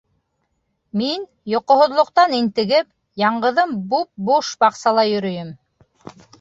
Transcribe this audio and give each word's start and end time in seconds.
Мин, 1.01 1.27
йоҡоһоҙлоҡтан 1.55 2.33
интегеп, 2.39 2.91
яңғыҙым 3.25 3.79
буп-буш 3.95 4.53
баҡсала 4.67 5.07
йөрөйөм. 5.15 5.57